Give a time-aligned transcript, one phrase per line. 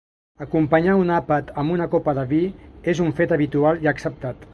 [0.43, 2.39] Acompanyar un àpat amb una copa de vi
[2.95, 4.49] és un fet habitual i acceptat.